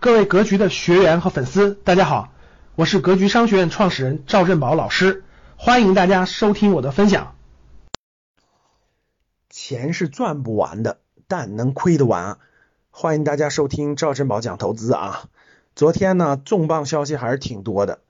[0.00, 2.32] 各位格局的学员和粉丝，大家好，
[2.74, 5.24] 我是格局商学院创始人赵振宝老师，
[5.58, 7.36] 欢迎大家收听我的分享。
[9.50, 12.38] 钱是赚不完的，但能亏得完。
[12.90, 15.28] 欢迎大家收听赵振宝讲投资啊。
[15.76, 18.00] 昨天呢，重磅消息还是挺多的。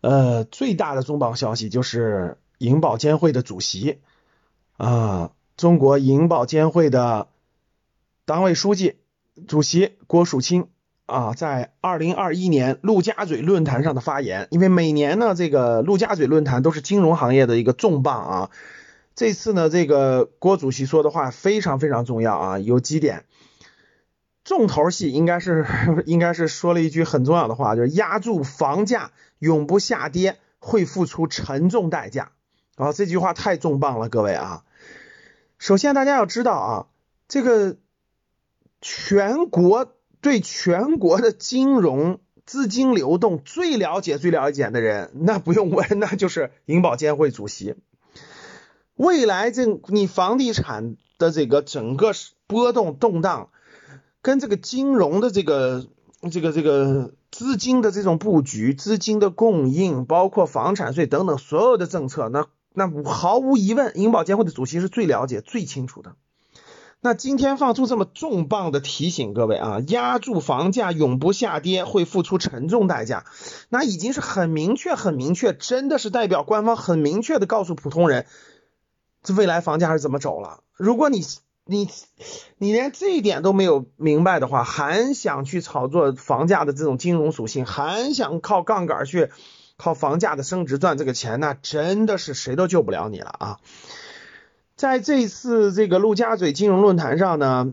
[0.00, 4.00] 呃，最大的重磅消息就是银保监会的主席
[4.78, 7.28] 啊，中国银保监会的
[8.24, 8.96] 党委书记、
[9.46, 10.68] 主席郭树清。
[11.06, 18.50] 啊，在二零二一年陆家嘴论坛上的发言，因为每年呢，这个陆家嘴论坛都是金融行业的一个重磅啊。
[19.14, 23.24] 这次呢，这个郭主席说的话非常非常重要啊，有几点
[24.42, 25.64] 重头戏，应该是
[26.06, 32.32] 应该是说了一句很重要的话，就是压住房价永不下跌会付出沉重代价
[32.74, 32.92] 啊。
[32.92, 34.64] 这句话太重磅了，各位啊。
[35.58, 36.86] 首先大家要知道啊，
[37.28, 37.76] 这个
[38.80, 39.92] 全国。
[40.26, 47.76] 对全国的金融资金流动最了解、最了解的人，那不用问， 那就是银保监会主席。
[48.96, 52.10] 未来这你房地产的这个整个
[52.48, 53.50] 波动动荡，
[54.20, 55.86] 跟这个金融的这个
[56.32, 66.16] 这个这个资金的这种布局、资金的供应，包括房产税等等所有的政策，那那毫无疑问，银保监会的主席是最了解、最清楚的。
[67.06, 73.26] 那今天放出这么重磅的提醒，各位啊，压住房价永不下跌会付出沉重代价，
[73.68, 78.26] 那已经是很明确、很明确，真的是代表官方很明确的告诉普通人，
[79.22, 80.64] 这未来房价是怎么走了。
[80.74, 81.24] 如果你
[81.64, 81.88] 你
[82.58, 89.30] 你连这一点都没有明白的话，还想去炒作房价的这种金融属性，还想靠杠杆去
[89.76, 93.60] 靠房价的升值赚这个钱，那真的是谁都救不了你了啊！
[94.76, 97.72] 在这次这个陆家嘴金融论坛上呢，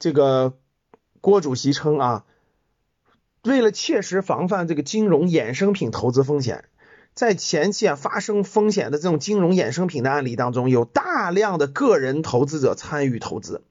[0.00, 0.58] 这个
[1.20, 2.24] 郭主席称啊，
[3.44, 6.64] 为了切实防范这个金融衍生品投资风险，
[7.14, 13.62] 在前期啊发生风险的这种金融衍生品的案例当中，有大量的个人投资者参与投资。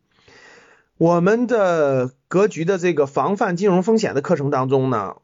[0.98, 5.18] 我们的格局的这个防范金融风险的课程当中呢，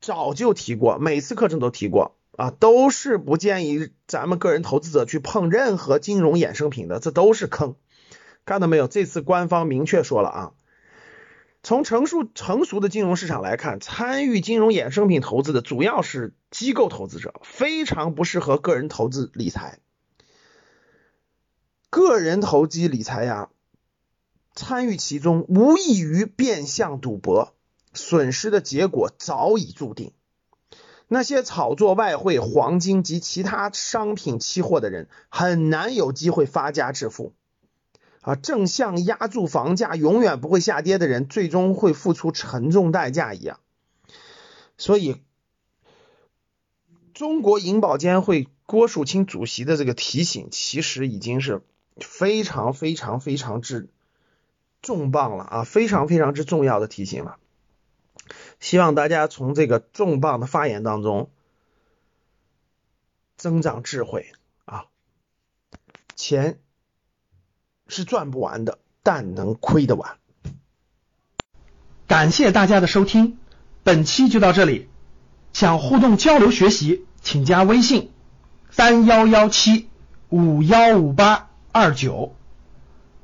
[0.00, 2.16] 早就提过，每次课程都提过。
[2.36, 7.76] 啊，都是不建议咱们个人投资者去碰任何金融衍生品的，这都是坑。
[8.44, 8.88] 看到没有？
[8.88, 10.52] 这次官方明确说了啊，
[11.62, 19.78] 从成熟成熟的金融市场来看，参与金融衍生品投资的主要是机构投资者，非常不适合个人投资理财。
[21.88, 23.48] 个人投机理财呀，
[24.54, 27.54] 参与其中无异于变相赌博，
[27.92, 30.12] 损失的结果早已注定。
[31.08, 37.32] 那些炒作外汇、黄金及其他商品期货的人，很难有机会发家致富。
[38.22, 43.60] 啊，正像压住房价永远不会下跌的人，最终会付出沉重代价一样。
[44.78, 45.22] 所以，
[47.12, 51.60] 中国银保监会郭树清主席的这个提醒，其实已经是
[51.98, 53.90] 非常非常非常之
[54.80, 57.36] 重磅了啊，非常非常之重要的提醒了。
[58.64, 61.28] 希望大家从这个重磅的发言当中
[63.36, 64.32] 增长智慧
[64.64, 64.86] 啊！
[66.16, 66.58] 钱
[67.88, 70.16] 是赚不完的，但能亏得完。
[72.06, 73.36] 感谢大家的收听，
[73.82, 74.88] 本期就到这里。
[75.52, 78.12] 想互动交流学习，请加微信
[78.70, 79.90] 三幺幺七
[80.30, 82.34] 五幺五八二九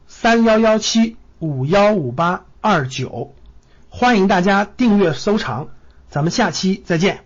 [0.07, 3.35] 三幺幺七五幺五八二九。
[3.93, 5.69] 欢迎大家订阅收藏，
[6.09, 7.25] 咱们下期再见。